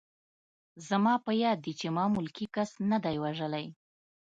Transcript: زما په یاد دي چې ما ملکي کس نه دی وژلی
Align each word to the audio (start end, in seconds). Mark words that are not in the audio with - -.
زما 0.87 1.13
په 1.25 1.31
یاد 1.43 1.57
دي 1.65 1.73
چې 1.79 1.87
ما 1.95 2.05
ملکي 2.15 2.45
کس 2.55 2.71
نه 2.89 2.97
دی 3.03 3.15
وژلی 3.23 3.65